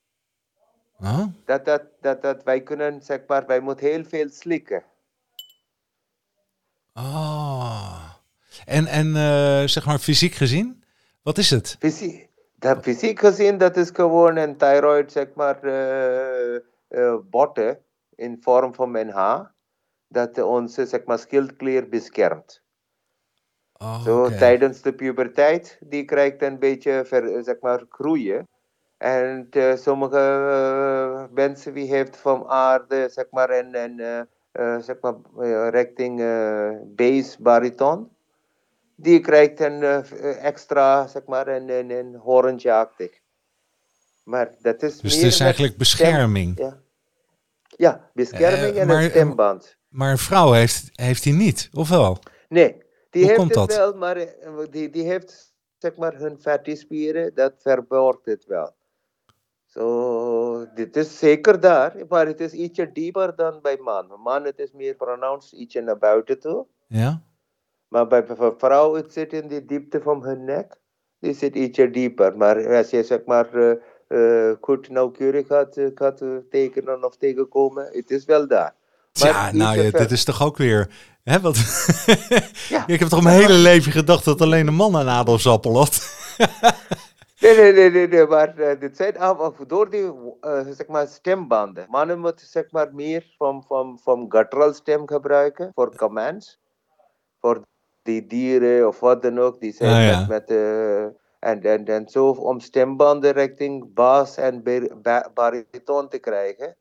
[1.01, 1.25] Oh?
[1.45, 4.85] Dat, dat, dat, dat wij kunnen, zeg maar, wij moeten heel veel slikken.
[6.95, 8.11] Oh.
[8.65, 10.85] En, en uh, zeg maar fysiek gezien,
[11.23, 11.77] wat is het?
[11.79, 17.79] Fysiek, dat fysiek gezien, dat is gewoon een thyroid, zeg maar, uh, uh, botten
[18.15, 19.55] in vorm van een haar.
[20.09, 22.63] Dat onze, zeg maar, schildklier beschermt.
[23.79, 24.39] Oh, Zo okay.
[24.39, 28.49] tijdens de puberteit, die krijgt een beetje, ver, zeg maar, groeien.
[28.99, 35.15] En uh, sommige uh, mensen die heeft van aarde, zeg maar, een uh, zeg maar,
[35.71, 36.23] richting
[36.97, 38.09] bass bariton.
[38.95, 39.83] Die krijgt een
[40.23, 42.21] extra, zeg maar, een, een, een.
[44.25, 46.53] Maar dat is dus het is eigenlijk bescherming.
[46.53, 46.81] Stem, ja.
[47.77, 49.77] ja, bescherming en maar, een stemband.
[49.89, 52.19] Maar een vrouw heeft, heeft die niet, of wel?
[52.49, 52.82] Nee,
[53.13, 53.77] die Hoe heeft komt het dat?
[53.77, 54.27] wel, maar
[54.71, 58.75] die, die heeft zeg maar hun vetspieren, dat verborgt het wel.
[59.65, 64.21] Zo, dit is zeker daar, maar het is ietsje dieper dan bij man.
[64.23, 66.67] Man, het is meer pronounced ietsje naar buiten toe.
[66.87, 67.23] Ja.
[67.89, 70.81] Maar bij vrouw, het zit in de diepte van hun nek.
[71.19, 72.37] Die zit ietsje dieper.
[72.37, 73.75] Maar als je zeg maar uh,
[74.09, 78.75] uh, goed nauwkeurig gaat, gaat tekenen of tegenkomen, het is wel daar.
[79.21, 80.89] Maar Ja, nou ja, dit is toch ook weer...
[81.23, 81.57] Hè, wat...
[82.69, 82.87] ja.
[82.95, 86.01] Ik heb toch mijn hele leven gedacht dat alleen een man een ademsappel had.
[87.43, 91.07] Nee, nee, nee, nee, nee maar uh, dit zijn af, door die uh, zeg maar
[91.07, 91.87] stembanden.
[91.89, 96.59] Mannen moeten zeg maar meer van, van, van guttural stem gebruiken voor commands.
[97.41, 97.63] Voor
[98.03, 99.61] die dieren of wat dan ook.
[99.61, 100.19] Die zijn Ah, ja.
[100.19, 101.03] met, met uh,
[101.39, 104.63] en, en, en zo om stembanden richting baas en
[105.03, 106.77] ba bariton te krijgen.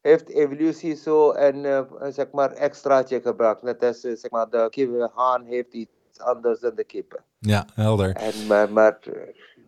[0.00, 3.62] Heeft evolutie zo een zeg maar extraatje gebruikt.
[3.62, 7.24] Net als zeg maar de kip, haan heeft iets anders dan de kippen.
[7.38, 8.14] Ja, helder.
[8.14, 8.98] En, maar, maar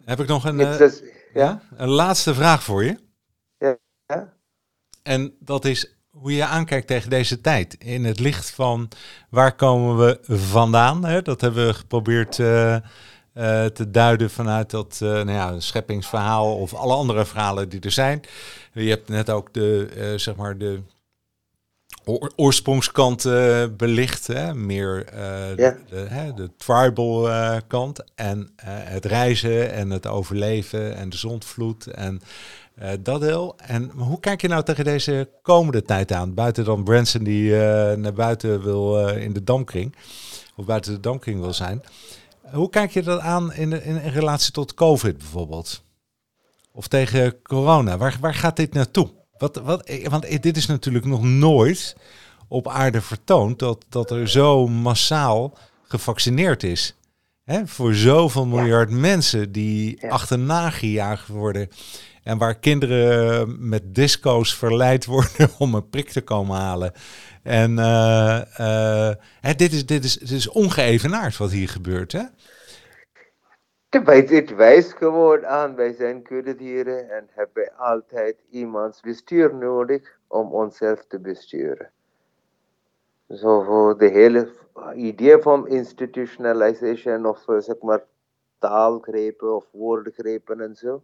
[0.05, 1.63] Heb ik nog een, uh, is, ja?
[1.77, 2.99] een laatste vraag voor je.
[3.59, 3.77] Ja.
[4.07, 4.33] ja?
[5.03, 7.75] En dat is hoe je aankijkt tegen deze tijd.
[7.75, 8.89] In het licht van
[9.31, 11.05] waar komen we vandaan?
[11.05, 11.23] Hè?
[11.23, 12.77] Dat hebben we geprobeerd uh,
[13.35, 18.21] uh, te duiden vanuit dat nou ja, scheppingsverhaal of alle andere verhalen die er zijn.
[18.73, 20.81] Je hebt net ook de, zeg maar de
[23.25, 24.55] uh, belicht, hè?
[24.55, 25.77] meer uh, ja.
[25.89, 31.87] de, hè, de, tribal uh, kant en het reizen en het overleven en de zondvloed
[31.87, 32.21] en
[33.01, 33.55] dat deel.
[33.57, 36.35] En hoe kijk je nou tegen deze komende tijd aan?
[36.35, 37.55] Buiten dan Branson die
[37.97, 39.97] naar buiten wil in de damkring,
[40.57, 41.83] of buiten de damkring wil zijn.
[42.51, 45.83] Hoe kijk je dat aan in, in, in relatie tot COVID bijvoorbeeld?
[46.73, 47.97] Of tegen corona?
[47.97, 49.11] Waar, waar gaat dit naartoe?
[49.39, 51.97] Wat, wat, want dit is natuurlijk nog nooit
[52.49, 56.95] op aarde vertoond dat, dat er zo massaal gevaccineerd is.
[57.45, 58.97] Hè, voor zoveel miljard ja.
[58.97, 60.09] mensen die ja.
[60.09, 61.69] achterna gejaagd worden.
[62.25, 66.93] En waar kinderen met disco's verleid worden om een prik te komen halen.
[67.43, 67.77] En
[69.41, 72.23] hè, dit, is, dit, is, dit is ongeëvenaard wat hier gebeurt, hè?
[73.93, 81.05] Het wijst gewoon aan, wij zijn kuddedieren en hebben altijd iemands bestuur nodig om onszelf
[81.09, 81.91] te besturen.
[83.29, 84.53] Zo voor de hele
[84.95, 88.05] idee van institutionalization of zeg maar
[88.59, 91.03] taalgrepen of woordgrepen en zo.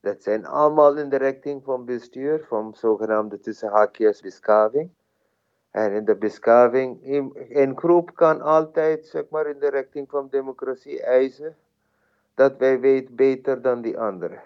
[0.00, 3.72] Dat zijn allemaal in de richting van bestuur, van zogenaamde tussen.
[5.70, 6.98] En in de beschaving,
[7.48, 11.56] een groep kan altijd zeg maar, in de richting van democratie eisen
[12.34, 14.42] dat wij weten beter dan die anderen.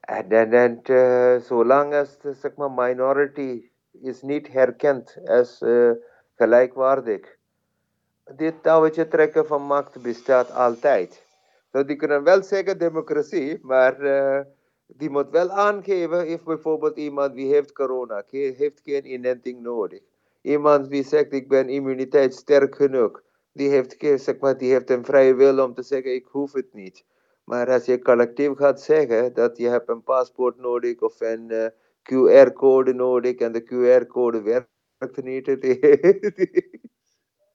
[0.00, 5.90] En, en, en uh, zolang als zeg maar, minority is niet herkend als uh,
[6.36, 7.36] gelijkwaardig.
[8.36, 11.22] Dit touwtje trekken van macht bestaat altijd.
[11.70, 14.40] Dus die kunnen wel zeggen democratie, maar uh,
[14.86, 20.00] die moet wel aangeven of bijvoorbeeld iemand die heeft corona, heeft geen inenting nodig.
[20.42, 25.04] Iemand die zegt ik ben immuniteit sterk genoeg die heeft, zeg maar, die heeft een
[25.04, 27.04] vrije wil om te zeggen, ik hoef het niet.
[27.44, 31.66] Maar als je collectief gaat zeggen dat je hebt een paspoort nodig of een uh,
[32.02, 35.46] QR-code nodig en de QR-code werkt niet,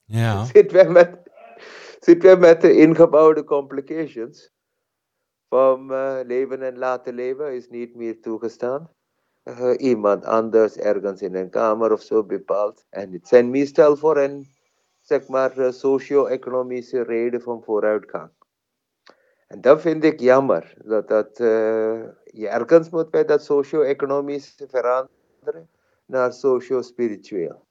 [0.06, 0.46] ja.
[0.46, 1.18] zit we met,
[2.00, 4.54] zit we met de ingebouwde complications
[5.50, 8.90] van uh, leven en laten leven is niet meer toegestaan.
[9.44, 12.86] Uh, iemand anders ergens in een kamer of zo bepaalt.
[12.90, 14.54] En het zijn meestal voor een
[15.06, 18.30] zeg maar, eh, socio-economische reden van vooruitgang.
[19.48, 25.70] En dat vind ik jammer, dat, dat uh, je ergens moet bij dat socio-economisch veranderen
[26.06, 27.66] naar socio-spiritueel.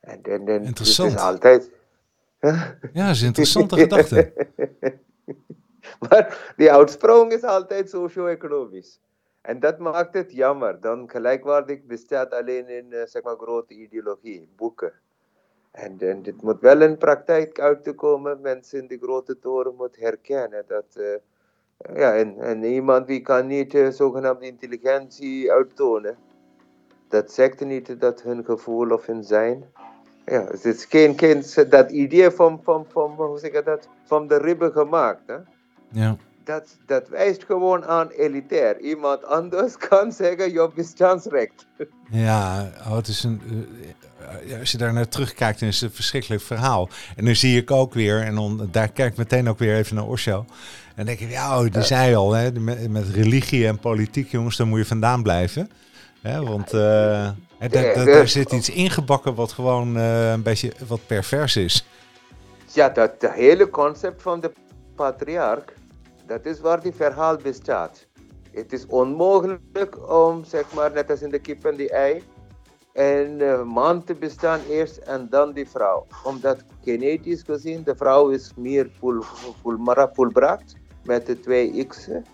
[0.00, 1.10] En, en, en Interessant.
[1.10, 1.70] Het is altijd...
[2.42, 4.32] Ja, dat is een interessante gedachte.
[6.08, 9.00] maar die uitsprong is altijd socio-economisch.
[9.40, 10.80] En dat maakt het jammer.
[10.80, 14.92] Dan gelijkwaardig bestaat alleen in uh, zeg maar, grote ideologie, boeken.
[15.70, 18.40] En, en dit moet wel in praktijk uit te komen.
[18.40, 20.96] Mensen in de grote toren moeten herkennen dat.
[20.96, 21.16] Uh,
[21.96, 26.16] ja, en, en iemand die kan niet uh, zogenaamde intelligentie uittonen.
[27.08, 29.72] Dat zegt niet dat hun gevoel of hun zijn.
[30.26, 34.26] Ja, het is geen, geen dat idee van, van, van, hoe zeg ik dat, van
[34.26, 35.20] de ribben gemaakt.
[35.26, 35.36] Hè?
[35.88, 36.16] Ja.
[36.44, 38.80] Dat, dat wijst gewoon aan elitair.
[38.80, 41.66] Iemand anders kan zeggen, je bestaansrecht.
[42.10, 43.40] Ja, oh, het is een,
[44.46, 46.88] uh, als je daar naar terugkijkt, dan is het een verschrikkelijk verhaal.
[47.16, 49.96] En dan zie ik ook weer, en dan, daar kijk ik meteen ook weer even
[49.96, 50.44] naar Osho.
[50.94, 54.56] En denk ik, ja, oh, die zei al, hè, met, met, religie en politiek, jongens,
[54.56, 55.70] daar moet je vandaan blijven.
[56.20, 57.30] Hè, want uh,
[57.70, 61.86] daar, zit iets ingebakken wat gewoon uh, een beetje wat pervers is.
[62.72, 64.52] Ja, dat de hele concept van de
[64.94, 65.64] patriarch,
[66.26, 68.06] dat is waar die verhaal bestaat.
[68.52, 72.22] Het is onmogelijk om, zeg maar, net als in de kip en die ei,
[72.92, 76.06] een uh, man te bestaan eerst en dan die vrouw.
[76.24, 79.20] Omdat genetisch gezien de vrouw is meer vol,
[79.62, 79.76] vol,
[80.12, 82.24] volbracht met de twee x'en.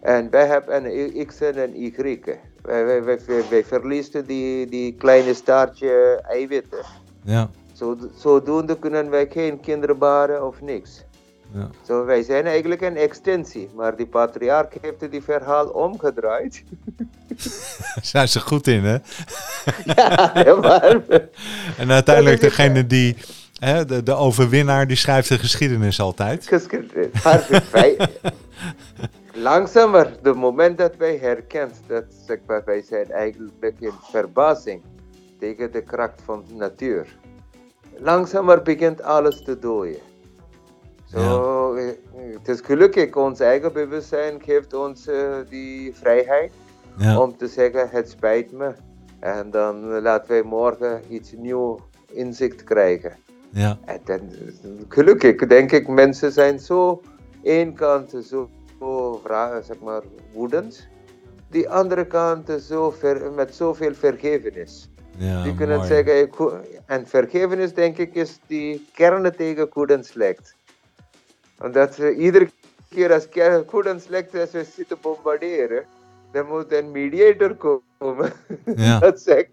[0.00, 2.20] En wij hebben een x en een y.
[2.62, 3.18] Wij, wij, wij,
[3.50, 6.84] wij verliezen die, die kleine staartje eiwitten.
[7.24, 7.50] Ja.
[7.72, 11.04] Zo, zodoende kunnen wij geen kinderen baren of niks.
[11.52, 11.70] Ja.
[11.86, 16.64] Zo, wij zijn eigenlijk een extensie, maar die patriarch heeft die verhaal omgedraaid.
[18.02, 18.96] zijn ze goed in, hè?
[20.44, 21.00] ja, maar...
[21.78, 23.16] En uiteindelijk degene die,
[23.58, 26.46] hè, de, de overwinnaar, die schrijft de geschiedenis altijd.
[26.46, 27.08] Geschiedenis.
[29.40, 34.82] langzamer, de moment dat wij herkent dat zeg maar, wij zijn eigenlijk in verbazing
[35.38, 37.18] tegen de kracht van de natuur.
[37.96, 40.00] Langzamer begint alles te dooien.
[41.04, 41.92] Zo, ja.
[42.38, 46.52] Het is gelukkig, ons eigen bewustzijn geeft ons uh, die vrijheid
[46.96, 47.18] ja.
[47.20, 48.72] om te zeggen: het spijt me.
[49.20, 51.78] En dan laten wij morgen iets nieuw
[52.12, 53.16] inzicht krijgen.
[53.50, 53.78] Ja.
[53.84, 54.20] En dan,
[54.88, 57.02] gelukkig denk ik, mensen zijn zo
[57.42, 58.16] één kant
[58.80, 59.20] zo,
[59.62, 60.88] zeg maar, woedend.
[61.50, 64.88] Die andere kant zo ver, met zoveel vergevenis.
[65.16, 65.88] Ja, die kunnen mooi.
[65.88, 66.34] zeggen, ik,
[66.86, 70.54] en vergevenis denk ik is die kern tegen goed en slecht.
[71.62, 72.48] Omdat we iedere
[72.88, 73.28] keer als
[73.66, 75.84] goed en slecht als we zitten bombarderen,
[76.32, 78.32] dan moet een mediator komen.
[78.76, 78.98] Ja.
[78.98, 79.50] dat zegt.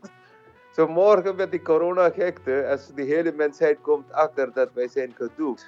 [0.73, 5.67] Zo morgen met die corona-gekte, als de hele mensheid komt achter dat wij zijn gedoemd.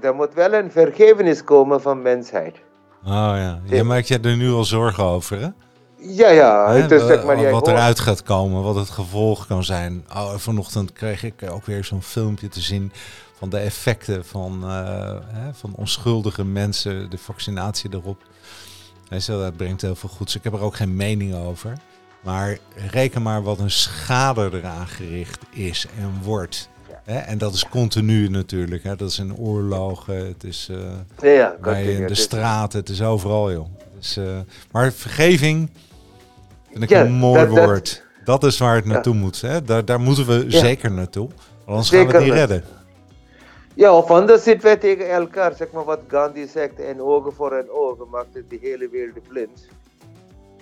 [0.00, 2.56] Er moet wel een vergevenis komen van mensheid.
[3.04, 5.48] Oh ja, je maakt je er nu al zorgen over, hè?
[5.96, 6.72] Ja, ja.
[6.72, 10.04] Het is, zeg maar, wat eruit gaat komen, wat het gevolg kan zijn.
[10.14, 12.92] Oh, vanochtend kreeg ik ook weer zo'n filmpje te zien
[13.38, 14.70] van de effecten van, uh,
[15.26, 18.22] hè, van onschuldige mensen, de vaccinatie erop.
[19.26, 20.36] dat brengt heel veel goeds.
[20.36, 21.72] Ik heb er ook geen mening over.
[22.20, 22.58] Maar
[22.90, 26.68] reken maar wat een schade eraan gericht is en wordt.
[27.04, 27.18] Hè?
[27.18, 28.82] En dat is continu natuurlijk.
[28.82, 28.96] Hè?
[28.96, 30.78] Dat is in oorlogen, het is uh,
[31.20, 33.66] ja, ja, bij in de straten, het is overal, joh.
[33.96, 34.24] Dus, uh,
[34.70, 35.70] maar vergeving
[36.70, 38.04] vind ik een mooi woord.
[38.24, 39.40] Dat is waar het naartoe moet.
[39.40, 39.62] Hè?
[39.62, 41.28] Daar, daar moeten we zeker naartoe.
[41.64, 42.64] Anders gaan we het niet redden.
[43.74, 47.52] Ja, of anders zitten wij tegen elkaar, zeg maar wat Gandhi zegt, en ogen voor
[47.52, 49.66] en ogen maakt het de hele wereld blind.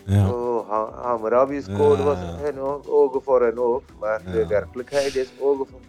[0.04, 0.30] Ja.
[0.30, 5.80] Oh, Hammurabi's code was en ogen voor en oog, maar de werkelijkheid is ogen voor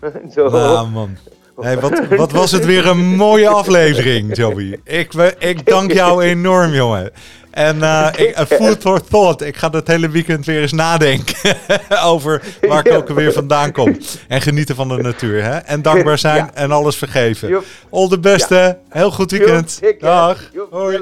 [0.34, 0.50] Zo.
[0.50, 1.16] Nou, man.
[1.60, 4.80] Hey, wat, wat was het weer een mooie aflevering, Joey.
[4.84, 7.12] Ik, ik dank jou enorm, jongen.
[7.50, 9.40] En uh, ik, food for thought.
[9.40, 11.56] Ik ga dat hele weekend weer eens nadenken
[12.04, 13.98] over waar ik ook weer vandaan kom.
[14.28, 15.42] En genieten van de natuur.
[15.42, 15.56] Hè?
[15.56, 17.62] En dankbaar zijn en alles vergeven.
[17.90, 18.78] All the beste.
[18.88, 19.80] Heel goed weekend.
[20.00, 20.50] Dag.
[20.70, 20.98] Hoi.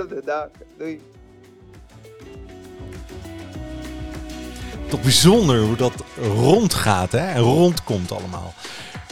[0.78, 1.00] Doei.
[4.88, 5.92] Toch bijzonder hoe dat
[6.36, 7.26] rondgaat hè?
[7.32, 8.54] en rondkomt allemaal.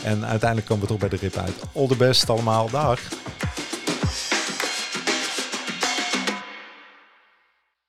[0.04, 1.54] En uiteindelijk komen we toch bij de rip uit.
[1.74, 2.70] All the best allemaal.
[2.70, 3.00] Dag.